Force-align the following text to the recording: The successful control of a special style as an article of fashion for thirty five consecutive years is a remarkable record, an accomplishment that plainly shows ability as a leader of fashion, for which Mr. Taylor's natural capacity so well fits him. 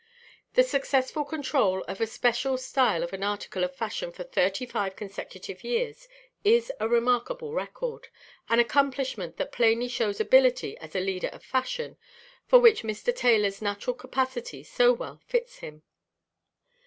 The 0.55 0.63
successful 0.63 1.23
control 1.23 1.83
of 1.83 2.01
a 2.01 2.07
special 2.07 2.57
style 2.57 3.03
as 3.03 3.13
an 3.13 3.21
article 3.23 3.63
of 3.63 3.75
fashion 3.75 4.11
for 4.11 4.23
thirty 4.23 4.65
five 4.65 4.95
consecutive 4.95 5.63
years 5.63 6.07
is 6.43 6.71
a 6.79 6.87
remarkable 6.89 7.53
record, 7.53 8.07
an 8.49 8.57
accomplishment 8.59 9.37
that 9.37 9.51
plainly 9.51 9.87
shows 9.87 10.19
ability 10.19 10.75
as 10.79 10.95
a 10.95 10.99
leader 10.99 11.27
of 11.31 11.43
fashion, 11.45 11.97
for 12.47 12.57
which 12.57 12.81
Mr. 12.81 13.15
Taylor's 13.15 13.61
natural 13.61 13.95
capacity 13.95 14.63
so 14.63 14.91
well 14.91 15.21
fits 15.27 15.57
him. 15.57 15.83